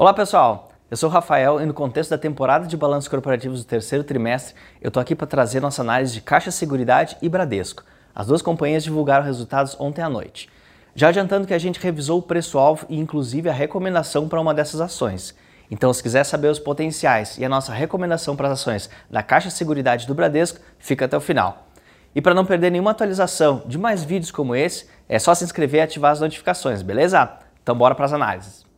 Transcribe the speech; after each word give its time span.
Olá 0.00 0.14
pessoal, 0.14 0.70
eu 0.90 0.96
sou 0.96 1.10
o 1.10 1.12
Rafael 1.12 1.60
e 1.60 1.66
no 1.66 1.74
contexto 1.74 2.08
da 2.08 2.16
temporada 2.16 2.66
de 2.66 2.74
balanços 2.74 3.06
corporativos 3.06 3.62
do 3.62 3.68
terceiro 3.68 4.02
trimestre, 4.02 4.54
eu 4.80 4.88
estou 4.88 4.98
aqui 4.98 5.14
para 5.14 5.26
trazer 5.26 5.60
nossa 5.60 5.82
análise 5.82 6.14
de 6.14 6.22
Caixa 6.22 6.50
Seguridade 6.50 7.18
e 7.20 7.28
Bradesco. 7.28 7.84
As 8.14 8.26
duas 8.26 8.40
companhias 8.40 8.82
divulgaram 8.82 9.26
resultados 9.26 9.76
ontem 9.78 10.00
à 10.00 10.08
noite. 10.08 10.48
Já 10.94 11.08
adiantando 11.08 11.46
que 11.46 11.52
a 11.52 11.58
gente 11.58 11.78
revisou 11.78 12.18
o 12.18 12.22
preço-alvo 12.22 12.86
e 12.88 12.98
inclusive 12.98 13.50
a 13.50 13.52
recomendação 13.52 14.26
para 14.26 14.40
uma 14.40 14.54
dessas 14.54 14.80
ações. 14.80 15.36
Então, 15.70 15.92
se 15.92 16.02
quiser 16.02 16.24
saber 16.24 16.48
os 16.48 16.58
potenciais 16.58 17.36
e 17.36 17.44
a 17.44 17.48
nossa 17.50 17.70
recomendação 17.70 18.34
para 18.34 18.48
as 18.48 18.54
ações 18.54 18.88
da 19.10 19.22
Caixa 19.22 19.50
Seguridade 19.50 20.06
do 20.06 20.14
Bradesco, 20.14 20.60
fica 20.78 21.04
até 21.04 21.16
o 21.18 21.20
final. 21.20 21.66
E 22.14 22.22
para 22.22 22.32
não 22.32 22.46
perder 22.46 22.70
nenhuma 22.70 22.92
atualização 22.92 23.64
de 23.66 23.76
mais 23.76 24.02
vídeos 24.02 24.30
como 24.30 24.56
esse, 24.56 24.86
é 25.06 25.18
só 25.18 25.34
se 25.34 25.44
inscrever 25.44 25.80
e 25.80 25.84
ativar 25.84 26.12
as 26.12 26.20
notificações, 26.20 26.80
beleza? 26.80 27.30
Então 27.62 27.76
bora 27.76 27.94
para 27.94 28.06
as 28.06 28.14
análises. 28.14 28.69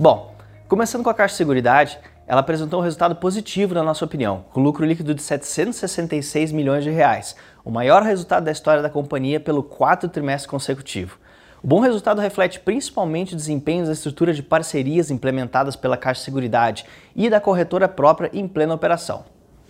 Bom, 0.00 0.32
começando 0.68 1.02
com 1.02 1.10
a 1.10 1.14
Caixa 1.14 1.32
de 1.32 1.38
Seguridade, 1.38 1.98
ela 2.24 2.40
apresentou 2.40 2.78
um 2.78 2.84
resultado 2.84 3.16
positivo 3.16 3.74
na 3.74 3.82
nossa 3.82 4.04
opinião, 4.04 4.44
com 4.52 4.60
lucro 4.60 4.86
líquido 4.86 5.12
de 5.12 5.20
766 5.20 6.52
milhões 6.52 6.84
de 6.84 6.90
reais, 6.90 7.34
o 7.64 7.70
maior 7.72 8.04
resultado 8.04 8.44
da 8.44 8.52
história 8.52 8.80
da 8.80 8.88
companhia 8.88 9.40
pelo 9.40 9.60
quarto 9.60 10.08
trimestre 10.08 10.48
consecutivo. 10.48 11.18
O 11.60 11.66
bom 11.66 11.80
resultado 11.80 12.20
reflete 12.20 12.60
principalmente 12.60 13.32
o 13.32 13.36
desempenho 13.36 13.86
da 13.86 13.92
estrutura 13.92 14.32
de 14.32 14.40
parcerias 14.40 15.10
implementadas 15.10 15.74
pela 15.74 15.96
Caixa 15.96 16.20
de 16.20 16.26
Seguridade 16.26 16.86
e 17.16 17.28
da 17.28 17.40
corretora 17.40 17.88
própria 17.88 18.30
em 18.32 18.46
plena 18.46 18.74
operação. 18.74 19.24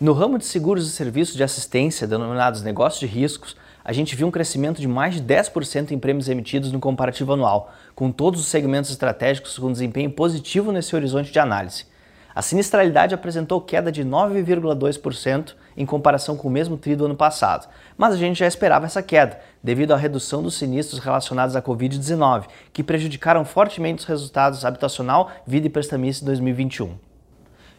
No 0.00 0.14
ramo 0.14 0.38
de 0.38 0.46
seguros 0.46 0.88
e 0.88 0.90
serviços 0.90 1.36
de 1.36 1.44
assistência, 1.44 2.06
denominados 2.06 2.62
negócios 2.62 2.98
de 2.98 3.14
riscos, 3.14 3.54
a 3.84 3.92
gente 3.92 4.16
viu 4.16 4.26
um 4.26 4.30
crescimento 4.30 4.80
de 4.80 4.88
mais 4.88 5.14
de 5.14 5.22
10% 5.22 5.90
em 5.90 5.98
prêmios 5.98 6.28
emitidos 6.28 6.72
no 6.72 6.80
comparativo 6.80 7.34
anual, 7.34 7.70
com 7.94 8.10
todos 8.10 8.40
os 8.40 8.46
segmentos 8.46 8.90
estratégicos 8.90 9.58
com 9.58 9.70
desempenho 9.70 10.10
positivo 10.10 10.72
nesse 10.72 10.96
horizonte 10.96 11.30
de 11.30 11.38
análise. 11.38 11.84
A 12.34 12.42
sinistralidade 12.42 13.14
apresentou 13.14 13.60
queda 13.60 13.92
de 13.92 14.02
9,2% 14.02 15.54
em 15.76 15.86
comparação 15.86 16.36
com 16.36 16.48
o 16.48 16.50
mesmo 16.50 16.76
tri 16.76 16.96
do 16.96 17.04
ano 17.04 17.14
passado, 17.14 17.68
mas 17.96 18.14
a 18.14 18.16
gente 18.16 18.38
já 18.38 18.46
esperava 18.46 18.86
essa 18.86 19.02
queda, 19.02 19.38
devido 19.62 19.92
à 19.92 19.96
redução 19.96 20.42
dos 20.42 20.54
sinistros 20.54 20.98
relacionados 20.98 21.54
à 21.54 21.62
Covid-19, 21.62 22.46
que 22.72 22.82
prejudicaram 22.82 23.44
fortemente 23.44 24.00
os 24.00 24.08
resultados 24.08 24.64
habitacional, 24.64 25.30
vida 25.46 25.66
e 25.66 25.70
prestamista 25.70 26.24
em 26.24 26.26
2021. 26.26 27.13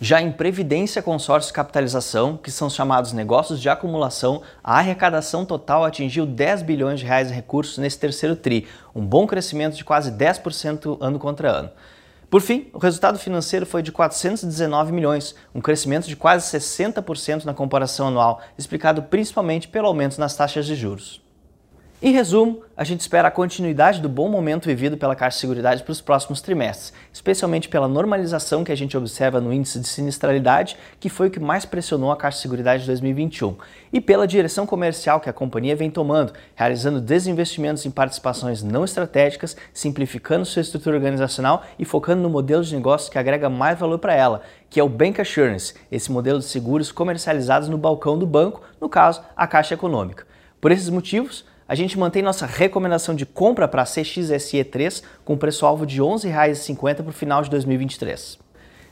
Já 0.00 0.22
em 0.22 0.30
Previdência, 0.30 1.02
Consórcio 1.02 1.52
Capitalização, 1.52 2.36
que 2.36 2.52
são 2.52 2.70
chamados 2.70 3.12
negócios 3.12 3.60
de 3.60 3.68
acumulação, 3.68 4.42
a 4.62 4.78
arrecadação 4.78 5.44
total 5.44 5.84
atingiu 5.84 6.24
10 6.24 6.62
bilhões 6.62 7.00
de 7.00 7.06
reais 7.06 7.32
em 7.32 7.34
recursos 7.34 7.78
nesse 7.78 7.98
terceiro 7.98 8.36
TRI, 8.36 8.68
um 8.94 9.04
bom 9.04 9.26
crescimento 9.26 9.74
de 9.74 9.84
quase 9.84 10.12
10% 10.12 10.98
ano 11.00 11.18
contra 11.18 11.50
ano. 11.50 11.70
Por 12.30 12.40
fim, 12.40 12.68
o 12.72 12.78
resultado 12.78 13.18
financeiro 13.18 13.66
foi 13.66 13.82
de 13.82 13.90
419 13.90 14.92
milhões, 14.92 15.34
um 15.52 15.60
crescimento 15.60 16.06
de 16.06 16.14
quase 16.14 16.56
60% 16.56 17.44
na 17.44 17.52
comparação 17.52 18.06
anual, 18.06 18.40
explicado 18.56 19.02
principalmente 19.02 19.66
pelo 19.66 19.88
aumento 19.88 20.20
nas 20.20 20.36
taxas 20.36 20.64
de 20.64 20.76
juros. 20.76 21.20
Em 22.00 22.12
resumo, 22.12 22.62
a 22.76 22.84
gente 22.84 23.00
espera 23.00 23.26
a 23.26 23.30
continuidade 23.30 24.00
do 24.00 24.08
bom 24.08 24.28
momento 24.28 24.66
vivido 24.66 24.96
pela 24.96 25.16
Caixa 25.16 25.34
de 25.34 25.40
Seguridade 25.40 25.82
para 25.82 25.90
os 25.90 26.00
próximos 26.00 26.40
trimestres, 26.40 26.92
especialmente 27.12 27.68
pela 27.68 27.88
normalização 27.88 28.62
que 28.62 28.70
a 28.70 28.76
gente 28.76 28.96
observa 28.96 29.40
no 29.40 29.52
índice 29.52 29.80
de 29.80 29.88
sinistralidade, 29.88 30.76
que 31.00 31.08
foi 31.08 31.26
o 31.26 31.30
que 31.32 31.40
mais 31.40 31.64
pressionou 31.64 32.12
a 32.12 32.16
Caixa 32.16 32.36
de 32.36 32.42
Seguridade 32.42 32.82
de 32.82 32.86
2021, 32.86 33.56
e 33.92 34.00
pela 34.00 34.28
direção 34.28 34.64
comercial 34.64 35.18
que 35.18 35.28
a 35.28 35.32
companhia 35.32 35.74
vem 35.74 35.90
tomando, 35.90 36.32
realizando 36.54 37.00
desinvestimentos 37.00 37.84
em 37.84 37.90
participações 37.90 38.62
não 38.62 38.84
estratégicas, 38.84 39.56
simplificando 39.74 40.46
sua 40.46 40.62
estrutura 40.62 40.94
organizacional 40.94 41.64
e 41.80 41.84
focando 41.84 42.22
no 42.22 42.30
modelo 42.30 42.62
de 42.62 42.76
negócio 42.76 43.10
que 43.10 43.18
agrega 43.18 43.50
mais 43.50 43.76
valor 43.76 43.98
para 43.98 44.14
ela, 44.14 44.42
que 44.70 44.78
é 44.78 44.84
o 44.84 44.88
Bank 44.88 45.20
Assurance, 45.20 45.74
esse 45.90 46.12
modelo 46.12 46.38
de 46.38 46.44
seguros 46.44 46.92
comercializados 46.92 47.68
no 47.68 47.76
balcão 47.76 48.16
do 48.16 48.24
banco, 48.24 48.62
no 48.80 48.88
caso, 48.88 49.20
a 49.36 49.48
Caixa 49.48 49.74
Econômica. 49.74 50.28
Por 50.60 50.70
esses 50.70 50.90
motivos, 50.90 51.44
a 51.68 51.74
gente 51.74 51.98
mantém 51.98 52.22
nossa 52.22 52.46
recomendação 52.46 53.14
de 53.14 53.26
compra 53.26 53.68
para 53.68 53.82
a 53.82 53.84
CXSE3 53.84 55.02
com 55.22 55.36
preço-alvo 55.36 55.84
de 55.84 55.96
R$ 55.96 56.08
11,50 56.08 56.94
para 56.94 57.10
o 57.10 57.12
final 57.12 57.42
de 57.42 57.50
2023. 57.50 58.38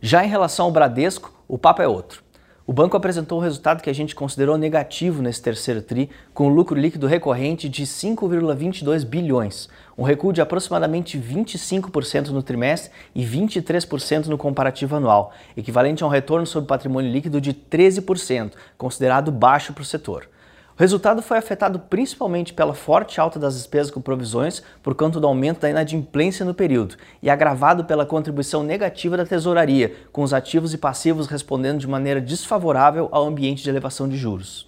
Já 0.00 0.24
em 0.24 0.28
relação 0.28 0.64
ao 0.64 0.72
Bradesco, 0.72 1.30
o 1.46 1.58
papo 1.58 1.82
é 1.82 1.86
outro. 1.86 2.24
O 2.66 2.72
banco 2.72 2.96
apresentou 2.96 3.38
um 3.38 3.42
resultado 3.42 3.82
que 3.82 3.90
a 3.90 3.92
gente 3.92 4.14
considerou 4.14 4.56
negativo 4.56 5.20
nesse 5.20 5.42
terceiro 5.42 5.82
TRI, 5.82 6.08
com 6.32 6.48
lucro 6.48 6.78
líquido 6.78 7.06
recorrente 7.06 7.68
de 7.68 7.84
5,22 7.84 9.04
bilhões, 9.04 9.68
um 9.98 10.04
recuo 10.04 10.32
de 10.32 10.40
aproximadamente 10.40 11.18
25% 11.18 12.28
no 12.28 12.42
trimestre 12.42 12.90
e 13.14 13.26
23% 13.26 14.26
no 14.26 14.38
comparativo 14.38 14.96
anual, 14.96 15.32
equivalente 15.56 16.02
a 16.02 16.06
um 16.06 16.10
retorno 16.10 16.46
sobre 16.46 16.68
patrimônio 16.68 17.12
líquido 17.12 17.40
de 17.40 17.52
13%, 17.52 18.52
considerado 18.78 19.30
baixo 19.30 19.74
para 19.74 19.82
o 19.82 19.84
setor. 19.84 20.31
O 20.74 20.80
resultado 20.80 21.20
foi 21.20 21.36
afetado 21.36 21.78
principalmente 21.78 22.54
pela 22.54 22.72
forte 22.72 23.20
alta 23.20 23.38
das 23.38 23.54
despesas 23.54 23.90
com 23.90 24.00
provisões 24.00 24.62
por 24.82 24.94
conta 24.94 25.20
do 25.20 25.26
aumento 25.26 25.60
da 25.60 25.68
inadimplência 25.68 26.46
no 26.46 26.54
período 26.54 26.96
e 27.22 27.28
agravado 27.28 27.84
pela 27.84 28.06
contribuição 28.06 28.62
negativa 28.62 29.14
da 29.14 29.26
tesouraria, 29.26 29.94
com 30.10 30.22
os 30.22 30.32
ativos 30.32 30.72
e 30.72 30.78
passivos 30.78 31.26
respondendo 31.26 31.78
de 31.78 31.86
maneira 31.86 32.22
desfavorável 32.22 33.08
ao 33.12 33.26
ambiente 33.26 33.62
de 33.62 33.68
elevação 33.68 34.08
de 34.08 34.16
juros. 34.16 34.66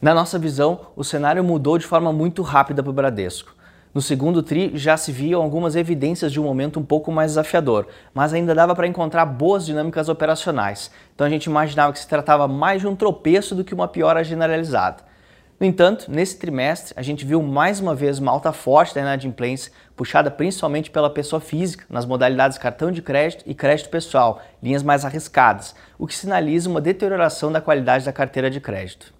Na 0.00 0.12
nossa 0.12 0.38
visão, 0.38 0.88
o 0.94 1.02
cenário 1.02 1.42
mudou 1.42 1.78
de 1.78 1.86
forma 1.86 2.12
muito 2.12 2.42
rápida 2.42 2.82
para 2.82 2.90
o 2.90 2.94
Bradesco. 2.94 3.54
No 3.94 4.02
segundo 4.02 4.42
TRI 4.42 4.72
já 4.74 4.98
se 4.98 5.10
viam 5.10 5.40
algumas 5.40 5.74
evidências 5.74 6.32
de 6.32 6.38
um 6.38 6.44
momento 6.44 6.78
um 6.78 6.84
pouco 6.84 7.10
mais 7.10 7.30
desafiador, 7.30 7.86
mas 8.12 8.34
ainda 8.34 8.54
dava 8.54 8.74
para 8.74 8.86
encontrar 8.86 9.24
boas 9.24 9.64
dinâmicas 9.64 10.10
operacionais. 10.10 10.90
Então 11.14 11.26
a 11.26 11.30
gente 11.30 11.46
imaginava 11.46 11.94
que 11.94 11.98
se 11.98 12.08
tratava 12.08 12.46
mais 12.46 12.82
de 12.82 12.86
um 12.86 12.94
tropeço 12.94 13.54
do 13.54 13.64
que 13.64 13.72
uma 13.72 13.88
piora 13.88 14.22
generalizada. 14.22 15.13
No 15.58 15.66
entanto, 15.66 16.10
nesse 16.10 16.36
trimestre, 16.36 16.92
a 16.96 17.02
gente 17.02 17.24
viu 17.24 17.40
mais 17.40 17.78
uma 17.78 17.94
vez 17.94 18.18
uma 18.18 18.32
alta 18.32 18.52
forte 18.52 18.92
da 18.92 19.00
inadimplência, 19.00 19.70
puxada 19.94 20.28
principalmente 20.28 20.90
pela 20.90 21.08
pessoa 21.08 21.40
física, 21.40 21.84
nas 21.88 22.04
modalidades 22.04 22.58
cartão 22.58 22.90
de 22.90 23.00
crédito 23.00 23.44
e 23.46 23.54
crédito 23.54 23.88
pessoal, 23.88 24.42
linhas 24.60 24.82
mais 24.82 25.04
arriscadas, 25.04 25.74
o 25.96 26.08
que 26.08 26.14
sinaliza 26.14 26.68
uma 26.68 26.80
deterioração 26.80 27.52
da 27.52 27.60
qualidade 27.60 28.04
da 28.04 28.12
carteira 28.12 28.50
de 28.50 28.60
crédito. 28.60 29.14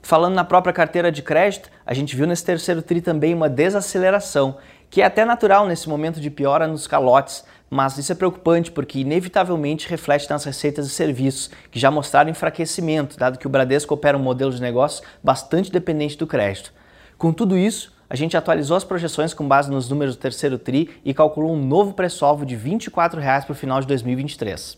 Falando 0.00 0.34
na 0.34 0.44
própria 0.44 0.72
carteira 0.72 1.10
de 1.10 1.22
crédito, 1.22 1.68
a 1.84 1.94
gente 1.94 2.14
viu 2.14 2.26
nesse 2.26 2.44
terceiro 2.44 2.82
TRI 2.82 3.00
também 3.00 3.34
uma 3.34 3.48
desaceleração, 3.48 4.58
que 4.92 5.00
é 5.00 5.06
até 5.06 5.24
natural 5.24 5.66
nesse 5.66 5.88
momento 5.88 6.20
de 6.20 6.28
piora 6.28 6.66
nos 6.66 6.86
calotes, 6.86 7.46
mas 7.70 7.96
isso 7.96 8.12
é 8.12 8.14
preocupante 8.14 8.70
porque 8.70 8.98
inevitavelmente 8.98 9.88
reflete 9.88 10.28
nas 10.28 10.44
receitas 10.44 10.86
e 10.86 10.90
serviços, 10.90 11.50
que 11.70 11.80
já 11.80 11.90
mostraram 11.90 12.28
enfraquecimento, 12.28 13.16
dado 13.18 13.38
que 13.38 13.46
o 13.46 13.50
Bradesco 13.50 13.94
opera 13.94 14.18
um 14.18 14.22
modelo 14.22 14.52
de 14.52 14.60
negócio 14.60 15.02
bastante 15.24 15.72
dependente 15.72 16.18
do 16.18 16.26
crédito. 16.26 16.74
Com 17.16 17.32
tudo 17.32 17.56
isso, 17.56 17.90
a 18.10 18.14
gente 18.14 18.36
atualizou 18.36 18.76
as 18.76 18.84
projeções 18.84 19.32
com 19.32 19.48
base 19.48 19.70
nos 19.70 19.88
números 19.88 20.14
do 20.14 20.20
terceiro 20.20 20.58
TRI 20.58 20.90
e 21.02 21.14
calculou 21.14 21.54
um 21.54 21.64
novo 21.64 21.94
preço-alvo 21.94 22.44
de 22.44 22.54
R$ 22.54 22.60
24 22.60 23.18
para 23.18 23.52
o 23.52 23.54
final 23.54 23.80
de 23.80 23.86
2023. 23.86 24.76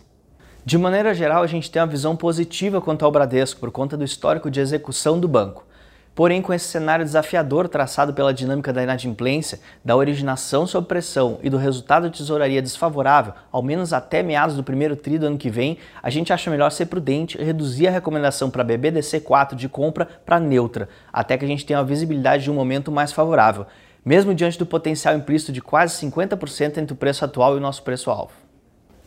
De 0.64 0.78
maneira 0.78 1.12
geral, 1.12 1.42
a 1.42 1.48
gente 1.48 1.68
tem 1.68 1.82
uma 1.82 1.88
visão 1.88 2.14
positiva 2.14 2.80
quanto 2.80 3.04
ao 3.04 3.10
Bradesco 3.10 3.58
por 3.58 3.72
conta 3.72 3.96
do 3.96 4.04
histórico 4.04 4.48
de 4.48 4.60
execução 4.60 5.18
do 5.18 5.26
banco. 5.26 5.66
Porém, 6.14 6.40
com 6.40 6.54
esse 6.54 6.66
cenário 6.66 7.04
desafiador 7.04 7.68
traçado 7.68 8.14
pela 8.14 8.32
dinâmica 8.32 8.72
da 8.72 8.82
inadimplência, 8.82 9.58
da 9.84 9.96
originação 9.96 10.64
sob 10.64 10.86
pressão 10.86 11.40
e 11.42 11.50
do 11.50 11.56
resultado 11.56 12.08
de 12.08 12.18
tesouraria 12.18 12.62
desfavorável, 12.62 13.34
ao 13.50 13.60
menos 13.60 13.92
até 13.92 14.22
meados 14.22 14.54
do 14.54 14.62
primeiro 14.62 14.94
tri 14.94 15.18
do 15.18 15.26
ano 15.26 15.36
que 15.36 15.50
vem, 15.50 15.76
a 16.00 16.10
gente 16.10 16.32
acha 16.32 16.50
melhor 16.50 16.70
ser 16.70 16.86
prudente 16.86 17.36
e 17.36 17.42
reduzir 17.42 17.88
a 17.88 17.90
recomendação 17.90 18.48
para 18.48 18.64
BBDC4 18.64 19.56
de 19.56 19.68
compra 19.68 20.06
para 20.24 20.38
neutra, 20.38 20.88
até 21.12 21.36
que 21.36 21.44
a 21.44 21.48
gente 21.48 21.66
tenha 21.66 21.80
a 21.80 21.82
visibilidade 21.82 22.44
de 22.44 22.50
um 22.50 22.54
momento 22.54 22.92
mais 22.92 23.12
favorável, 23.12 23.66
mesmo 24.04 24.32
diante 24.32 24.56
do 24.56 24.66
potencial 24.66 25.16
implícito 25.16 25.50
de 25.50 25.60
quase 25.60 26.06
50% 26.06 26.78
entre 26.78 26.92
o 26.92 26.96
preço 26.96 27.24
atual 27.24 27.54
e 27.54 27.58
o 27.58 27.60
nosso 27.60 27.82
preço-alvo. 27.82 28.34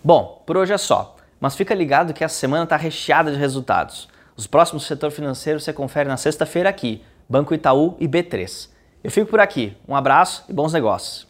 Bom, 0.03 0.43
por 0.45 0.57
hoje 0.57 0.73
é 0.73 0.77
só, 0.77 1.15
mas 1.39 1.55
fica 1.55 1.73
ligado 1.73 2.13
que 2.13 2.23
essa 2.23 2.35
semana 2.35 2.65
está 2.65 2.75
recheada 2.75 3.31
de 3.31 3.37
resultados. 3.37 4.09
Os 4.37 4.45
próximos 4.45 4.85
setor 4.85 5.09
financeiro 5.09 5.59
você 5.59 5.73
confere 5.73 6.07
na 6.07 6.15
sexta-feira 6.15 6.69
aqui, 6.69 7.01
Banco 7.27 7.55
Itaú 7.55 7.97
e 7.99 8.07
B3. 8.07 8.69
Eu 9.03 9.09
fico 9.09 9.31
por 9.31 9.39
aqui. 9.39 9.75
Um 9.87 9.95
abraço 9.95 10.45
e 10.47 10.53
bons 10.53 10.73
negócios. 10.73 11.27